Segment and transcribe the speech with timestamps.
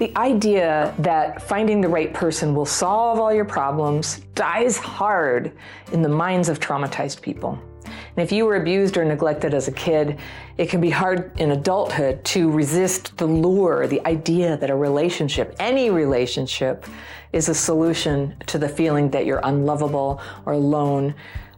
[0.00, 5.52] The idea that finding the right person will solve all your problems dies hard
[5.92, 7.62] in the minds of traumatized people.
[7.84, 10.18] And if you were abused or neglected as a kid,
[10.58, 15.54] it can be hard in adulthood to resist the lure, the idea that a relationship,
[15.60, 16.86] any relationship,
[17.32, 21.14] is a solution to the feeling that you're unlovable or alone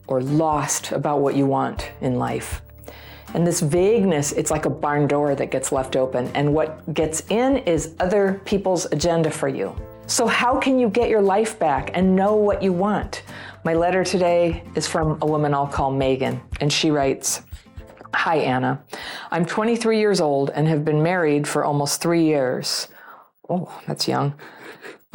[0.09, 2.61] or lost about what you want in life.
[3.35, 6.29] And this vagueness, it's like a barn door that gets left open.
[6.35, 9.75] And what gets in is other people's agenda for you.
[10.09, 13.23] So, how can you get your life back and know what you want?
[13.65, 17.43] My letter today is from a woman I'll call Megan, and she writes
[18.15, 18.83] Hi, Anna.
[19.33, 22.87] I'm 23 years old and have been married for almost three years.
[23.51, 24.35] Oh, that's young.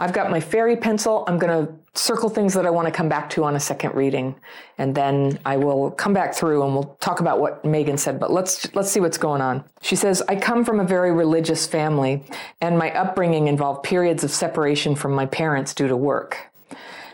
[0.02, 1.24] I've got my fairy pencil.
[1.28, 3.94] I'm going to circle things that I want to come back to on a second
[3.94, 4.34] reading,
[4.80, 8.20] and then I will come back through and we'll talk about what Megan said.
[8.20, 9.64] But let's let's see what's going on.
[9.82, 12.24] She says, "I come from a very religious family,
[12.62, 16.38] and my upbringing involved periods of separation from my parents due to work.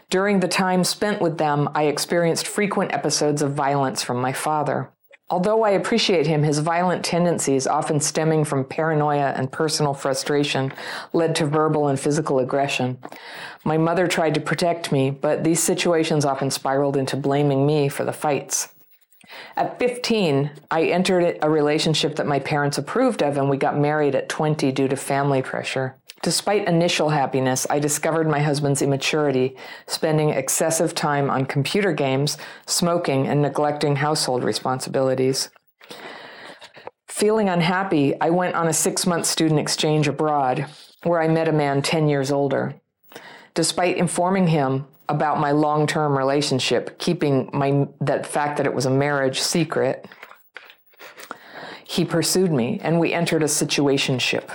[0.10, 4.90] During the time spent with them, I experienced frequent episodes of violence from my father."
[5.30, 10.72] Although I appreciate him, his violent tendencies, often stemming from paranoia and personal frustration,
[11.12, 12.98] led to verbal and physical aggression.
[13.66, 18.06] My mother tried to protect me, but these situations often spiraled into blaming me for
[18.06, 18.70] the fights.
[19.58, 24.16] At 15, I entered a relationship that my parents approved of, and we got married
[24.16, 25.96] at 20 due to family pressure.
[26.24, 33.28] Despite initial happiness, I discovered my husband's immaturity, spending excessive time on computer games, smoking,
[33.28, 35.50] and neglecting household responsibilities.
[37.08, 40.68] Feeling unhappy, I went on a six month student exchange abroad,
[41.04, 42.76] where I met a man 10 years older.
[43.54, 48.86] Despite informing him about my long term relationship, keeping my, that fact that it was
[48.86, 50.08] a marriage secret,
[51.84, 54.50] he pursued me and we entered a situationship.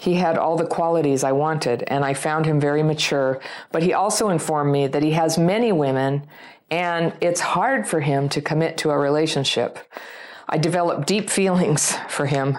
[0.00, 3.38] He had all the qualities I wanted, and I found him very mature.
[3.70, 6.26] But he also informed me that he has many women,
[6.70, 9.78] and it's hard for him to commit to a relationship.
[10.48, 12.56] I developed deep feelings for him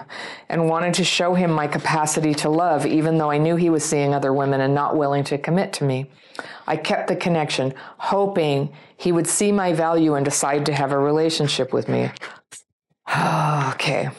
[0.48, 3.84] and wanted to show him my capacity to love, even though I knew he was
[3.84, 6.12] seeing other women and not willing to commit to me.
[6.68, 10.98] I kept the connection, hoping he would see my value and decide to have a
[10.98, 12.12] relationship with me.
[13.10, 14.10] okay.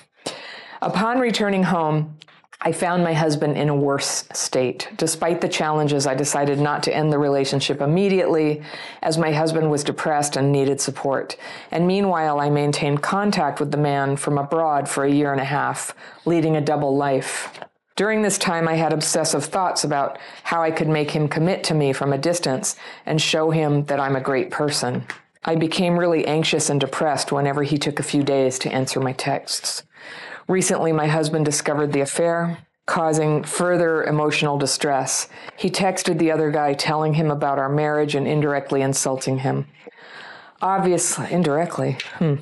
[0.82, 2.18] Upon returning home,
[2.66, 4.88] I found my husband in a worse state.
[4.96, 8.62] Despite the challenges, I decided not to end the relationship immediately
[9.02, 11.36] as my husband was depressed and needed support.
[11.72, 15.46] And meanwhile, I maintained contact with the man from abroad for a year and a
[15.46, 15.94] half,
[16.26, 17.60] leading a double life.
[17.98, 21.74] During this time, I had obsessive thoughts about how I could make him commit to
[21.74, 25.06] me from a distance and show him that I'm a great person.
[25.44, 29.12] I became really anxious and depressed whenever he took a few days to answer my
[29.12, 29.84] texts.
[30.48, 35.30] Recently, my husband discovered the affair, causing further emotional distress.
[35.58, 39.68] He texted the other guy telling him about our marriage and indirectly insulting him.
[40.62, 42.36] Obviously, indirectly, hmm.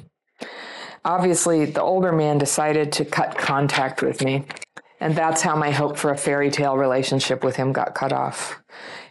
[1.03, 4.45] Obviously, the older man decided to cut contact with me.
[4.99, 8.61] And that's how my hope for a fairy tale relationship with him got cut off.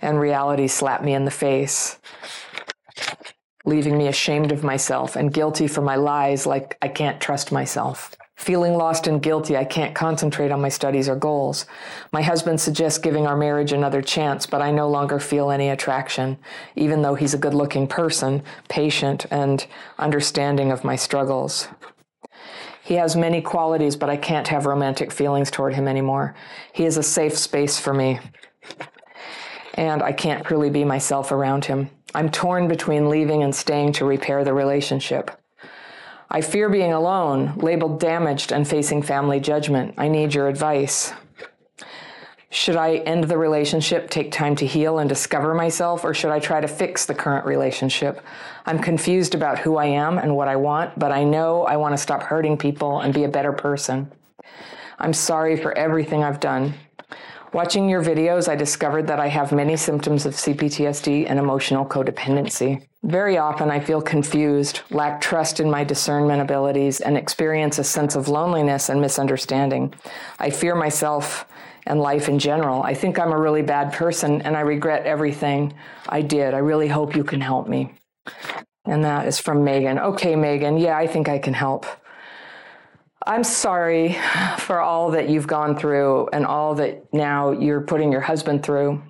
[0.01, 1.99] And reality slapped me in the face,
[3.65, 8.15] leaving me ashamed of myself and guilty for my lies, like I can't trust myself.
[8.41, 11.67] Feeling lost and guilty, I can't concentrate on my studies or goals.
[12.11, 16.39] My husband suggests giving our marriage another chance, but I no longer feel any attraction,
[16.75, 19.67] even though he's a good looking person, patient, and
[19.99, 21.69] understanding of my struggles.
[22.83, 26.35] He has many qualities, but I can't have romantic feelings toward him anymore.
[26.73, 28.21] He is a safe space for me,
[29.75, 31.91] and I can't truly be myself around him.
[32.15, 35.31] I'm torn between leaving and staying to repair the relationship.
[36.33, 39.95] I fear being alone, labeled damaged, and facing family judgment.
[39.99, 41.13] I need your advice.
[42.51, 46.39] Should I end the relationship, take time to heal and discover myself, or should I
[46.39, 48.21] try to fix the current relationship?
[48.65, 51.95] I'm confused about who I am and what I want, but I know I want
[51.95, 54.13] to stop hurting people and be a better person.
[54.99, 56.75] I'm sorry for everything I've done.
[57.53, 62.87] Watching your videos, I discovered that I have many symptoms of CPTSD and emotional codependency.
[63.03, 68.15] Very often, I feel confused, lack trust in my discernment abilities, and experience a sense
[68.15, 69.95] of loneliness and misunderstanding.
[70.39, 71.47] I fear myself
[71.87, 72.83] and life in general.
[72.83, 75.73] I think I'm a really bad person and I regret everything
[76.09, 76.53] I did.
[76.53, 77.95] I really hope you can help me.
[78.85, 79.99] And that is from Megan.
[79.99, 81.87] Okay, Megan, yeah, I think I can help.
[83.27, 84.17] I'm sorry
[84.59, 89.03] for all that you've gone through and all that now you're putting your husband through.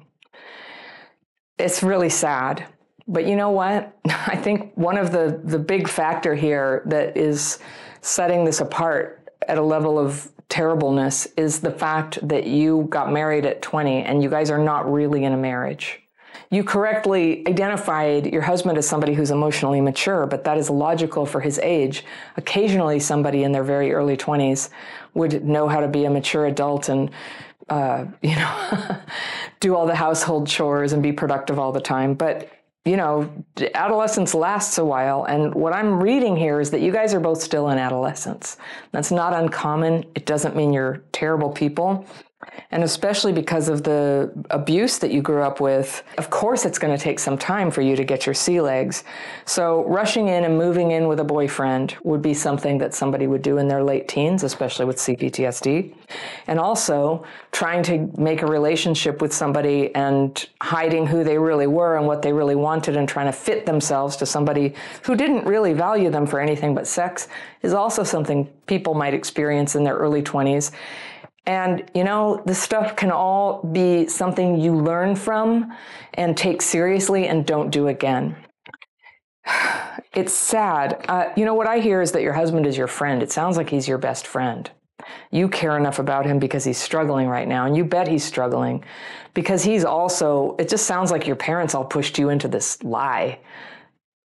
[1.58, 2.66] It's really sad.
[3.10, 3.98] But you know what?
[4.06, 7.58] I think one of the, the big factor here that is
[8.00, 13.44] setting this apart at a level of terribleness is the fact that you got married
[13.46, 16.00] at 20 and you guys are not really in a marriage.
[16.52, 21.40] You correctly identified your husband as somebody who's emotionally mature, but that is logical for
[21.40, 22.04] his age.
[22.36, 24.70] Occasionally, somebody in their very early 20s
[25.14, 27.10] would know how to be a mature adult and
[27.68, 28.96] uh, you know,
[29.60, 32.14] do all the household chores and be productive all the time.
[32.14, 32.50] But
[32.84, 33.30] you know,
[33.74, 35.24] adolescence lasts a while.
[35.24, 38.56] And what I'm reading here is that you guys are both still in adolescence.
[38.92, 40.04] That's not uncommon.
[40.14, 42.06] It doesn't mean you're terrible people.
[42.70, 46.96] And especially because of the abuse that you grew up with, of course, it's going
[46.96, 49.04] to take some time for you to get your sea legs.
[49.44, 53.42] So, rushing in and moving in with a boyfriend would be something that somebody would
[53.42, 55.94] do in their late teens, especially with CPTSD.
[56.46, 61.96] And also, trying to make a relationship with somebody and hiding who they really were
[61.96, 65.72] and what they really wanted and trying to fit themselves to somebody who didn't really
[65.72, 67.28] value them for anything but sex
[67.62, 70.72] is also something people might experience in their early 20s.
[71.46, 75.72] And, you know, this stuff can all be something you learn from
[76.14, 78.36] and take seriously and don't do again.
[80.12, 81.04] It's sad.
[81.08, 83.22] Uh, you know, what I hear is that your husband is your friend.
[83.22, 84.68] It sounds like he's your best friend.
[85.30, 88.84] You care enough about him because he's struggling right now, and you bet he's struggling
[89.34, 93.38] because he's also, it just sounds like your parents all pushed you into this lie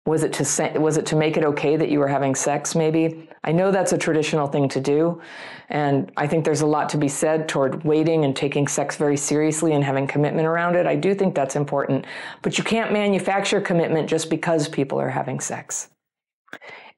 [0.05, 2.75] was it to say, was it to make it okay that you were having sex
[2.75, 3.27] maybe?
[3.43, 5.21] I know that's a traditional thing to do
[5.69, 9.17] and i think there's a lot to be said toward waiting and taking sex very
[9.17, 10.85] seriously and having commitment around it.
[10.85, 12.05] I do think that's important.
[12.41, 15.89] But you can't manufacture commitment just because people are having sex.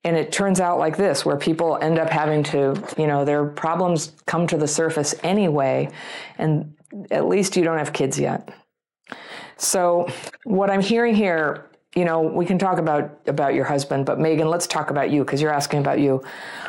[0.03, 3.45] And it turns out like this where people end up having to you know their
[3.45, 5.89] problems come to the surface anyway
[6.37, 6.73] and
[7.11, 8.49] at least you don't have kids yet.
[9.57, 10.07] So
[10.43, 14.49] what i'm hearing here you know, we can talk about about your husband, but Megan,
[14.49, 16.23] let's talk about you because you're asking about you.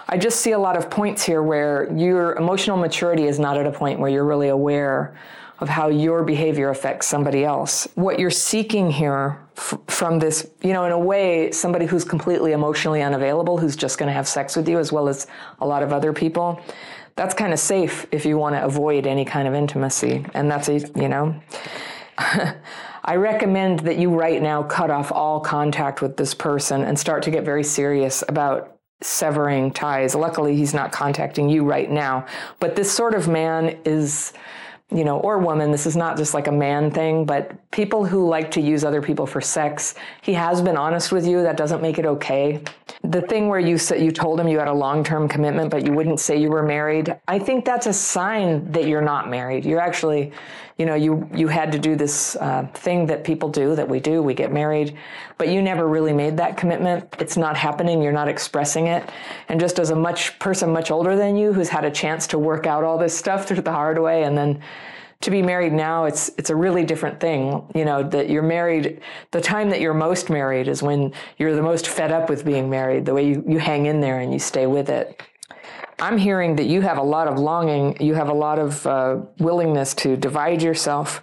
[0.08, 3.66] I just see a lot of points here where your emotional maturity is not at
[3.66, 5.16] a point where you're really aware
[5.60, 7.88] of how your behavior affects somebody else.
[7.94, 12.52] What you're seeking here f- from this, you know, in a way, somebody who's completely
[12.52, 15.26] emotionally unavailable, who's just going to have sex with you as well as
[15.60, 16.60] a lot of other people.
[17.16, 20.24] That's kind of safe if you want to avoid any kind of intimacy.
[20.34, 21.40] And that's a, you know,
[23.04, 27.22] I recommend that you right now cut off all contact with this person and start
[27.24, 30.14] to get very serious about severing ties.
[30.14, 32.26] Luckily, he's not contacting you right now,
[32.60, 34.32] but this sort of man is
[34.90, 38.26] you know, or woman, this is not just like a man thing, but people who
[38.26, 41.42] like to use other people for sex, he has been honest with you.
[41.42, 42.62] That doesn't make it okay.
[43.04, 45.92] The thing where you said you told him you had a long-term commitment, but you
[45.92, 49.64] wouldn't say you were married, I think that's a sign that you're not married.
[49.64, 50.32] You're actually,
[50.78, 54.00] you know, you you had to do this uh, thing that people do, that we
[54.00, 54.96] do, we get married,
[55.38, 57.14] but you never really made that commitment.
[57.20, 58.02] It's not happening.
[58.02, 59.08] You're not expressing it.
[59.48, 62.38] And just as a much person much older than you, who's had a chance to
[62.38, 64.60] work out all this stuff through the hard way, and then
[65.20, 69.00] to be married now it's it's a really different thing you know that you're married
[69.32, 72.70] the time that you're most married is when you're the most fed up with being
[72.70, 75.20] married the way you, you hang in there and you stay with it.
[76.00, 79.18] I'm hearing that you have a lot of longing you have a lot of uh,
[79.38, 81.20] willingness to divide yourself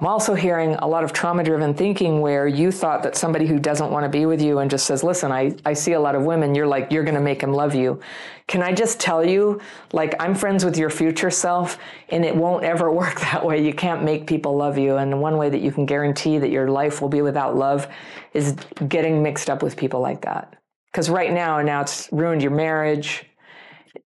[0.00, 3.58] I'm also hearing a lot of trauma driven thinking where you thought that somebody who
[3.58, 6.14] doesn't want to be with you and just says, listen, I, I see a lot
[6.14, 7.98] of women, you're like, you're going to make him love you.
[8.46, 9.60] Can I just tell you,
[9.92, 11.78] like, I'm friends with your future self
[12.10, 13.64] and it won't ever work that way.
[13.64, 14.98] You can't make people love you.
[14.98, 17.88] And one way that you can guarantee that your life will be without love
[18.34, 18.52] is
[18.86, 20.54] getting mixed up with people like that.
[20.92, 23.24] Because right now, now it's ruined your marriage,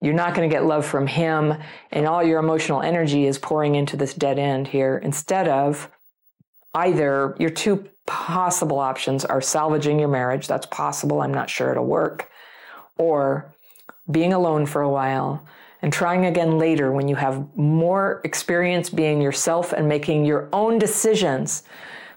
[0.00, 1.54] you're not going to get love from him,
[1.90, 5.90] and all your emotional energy is pouring into this dead end here instead of
[6.75, 10.47] either your two possible options are salvaging your marriage.
[10.47, 11.21] That's possible.
[11.21, 12.30] I'm not sure it'll work.
[12.97, 13.52] Or
[14.11, 15.47] being alone for a while
[15.83, 20.78] and trying again later when you have more experience being yourself and making your own
[20.78, 21.62] decisions.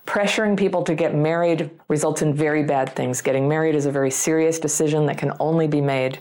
[0.08, 3.22] Pressuring people to get married results in very bad things.
[3.22, 6.20] Getting married is a very serious decision that can only be made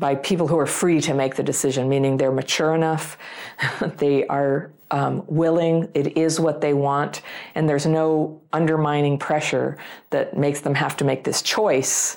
[0.00, 3.18] by people who are free to make the decision, meaning they're mature enough,
[3.98, 7.20] they are um, willing, it is what they want,
[7.54, 9.76] and there's no undermining pressure
[10.08, 12.16] that makes them have to make this choice,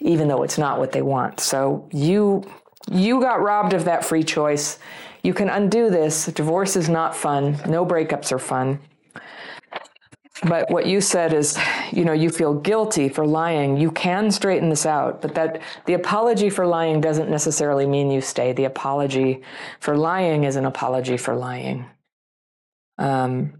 [0.00, 1.40] even though it's not what they want.
[1.40, 2.44] So you
[2.90, 4.78] you got robbed of that free choice.
[5.22, 6.26] You can undo this.
[6.26, 7.58] Divorce is not fun.
[7.66, 8.80] No breakups are fun.
[10.44, 11.58] But what you said is,
[11.90, 13.76] you know, you feel guilty for lying.
[13.76, 18.20] You can straighten this out, but that the apology for lying doesn't necessarily mean you
[18.20, 18.52] stay.
[18.52, 19.42] The apology
[19.80, 21.86] for lying is an apology for lying.
[22.98, 23.54] Um,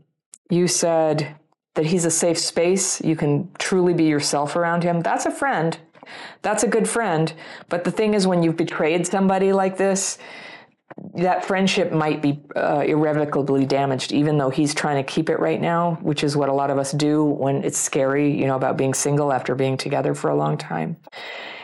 [0.50, 1.36] you said
[1.74, 3.00] that he's a safe space.
[3.00, 5.00] You can truly be yourself around him.
[5.00, 5.76] That's a friend.
[6.42, 7.32] That's a good friend.
[7.68, 10.18] But the thing is, when you've betrayed somebody like this,
[11.14, 15.60] that friendship might be uh, irrevocably damaged, even though he's trying to keep it right
[15.60, 18.76] now, which is what a lot of us do when it's scary, you know, about
[18.76, 20.96] being single after being together for a long time.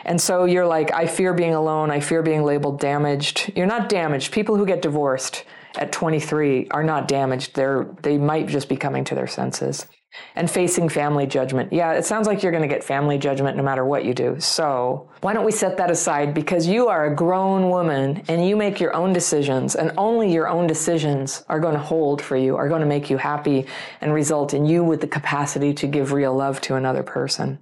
[0.03, 1.89] And so you're like, I fear being alone.
[1.89, 3.51] I fear being labeled damaged.
[3.55, 4.31] You're not damaged.
[4.31, 5.43] People who get divorced
[5.77, 7.55] at 23 are not damaged.
[7.55, 9.87] They're, they might just be coming to their senses
[10.35, 11.71] and facing family judgment.
[11.71, 14.39] Yeah, it sounds like you're going to get family judgment no matter what you do.
[14.39, 18.55] So, why don't we set that aside because you are a grown woman and you
[18.55, 22.55] make your own decisions, and only your own decisions are going to hold for you,
[22.55, 23.65] are going to make you happy
[24.01, 27.57] and result in you with the capacity to give real love to another person.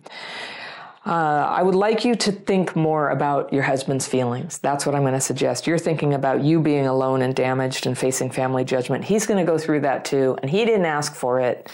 [1.06, 1.10] Uh,
[1.50, 4.58] I would like you to think more about your husband's feelings.
[4.60, 5.68] That's what I'm going to suggest.
[5.68, 9.04] You're thinking about you being alone and damaged and facing family judgment.
[9.04, 11.70] He's going to go through that too, and he didn't ask for it.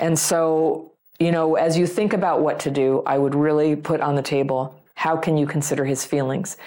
[0.00, 4.00] And so, you know, as you think about what to do, I would really put
[4.00, 6.58] on the table how can you consider his feelings?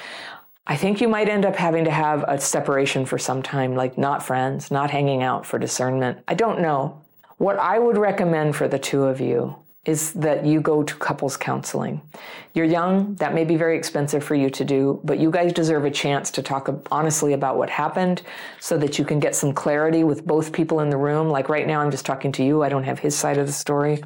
[0.66, 3.98] I think you might end up having to have a separation for some time, like
[3.98, 6.20] not friends, not hanging out for discernment.
[6.28, 7.02] I don't know.
[7.38, 11.36] What I would recommend for the two of you is that you go to couples
[11.36, 12.02] counseling.
[12.54, 15.84] You're young, that may be very expensive for you to do, but you guys deserve
[15.84, 18.22] a chance to talk honestly about what happened
[18.60, 21.30] so that you can get some clarity with both people in the room.
[21.30, 23.54] Like right now, I'm just talking to you, I don't have his side of the
[23.54, 24.02] story.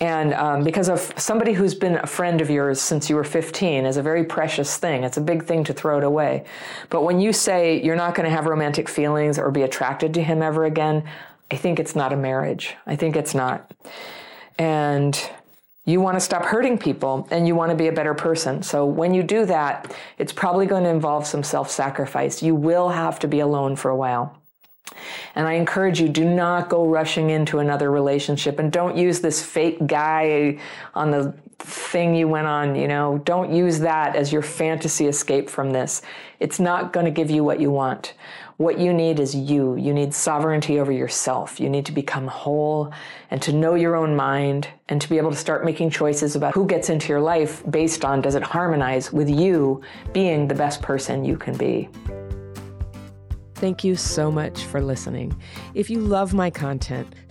[0.00, 3.84] And um, because of somebody who's been a friend of yours since you were 15
[3.84, 5.02] is a very precious thing.
[5.02, 6.44] It's a big thing to throw it away.
[6.88, 10.22] But when you say you're not going to have romantic feelings or be attracted to
[10.22, 11.02] him ever again,
[11.50, 12.76] I think it's not a marriage.
[12.86, 13.72] I think it's not
[14.58, 15.30] and
[15.88, 18.62] you want to stop hurting people and you want to be a better person.
[18.62, 22.42] So when you do that, it's probably going to involve some self sacrifice.
[22.42, 24.36] You will have to be alone for a while.
[25.34, 29.42] And I encourage you, do not go rushing into another relationship and don't use this
[29.42, 30.58] fake guy
[30.94, 35.50] on the thing you went on, you know, don't use that as your fantasy escape
[35.50, 36.02] from this.
[36.38, 38.14] It's not going to give you what you want.
[38.58, 39.76] What you need is you.
[39.76, 41.60] You need sovereignty over yourself.
[41.60, 42.92] You need to become whole
[43.30, 46.54] and to know your own mind and to be able to start making choices about
[46.54, 50.82] who gets into your life based on does it harmonize with you being the best
[50.82, 51.88] person you can be.
[53.54, 55.40] Thank you so much for listening.
[55.74, 57.12] If you love my content,